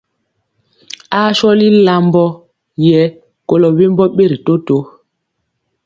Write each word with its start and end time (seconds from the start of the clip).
Aa 1.19 1.29
sɔli 1.37 1.67
lambɔ 1.85 2.25
yɛ 2.87 3.01
kolɔ 3.47 3.67
wembɔ 3.77 4.03
ɓeri 4.15 4.37
toto. 4.45 4.75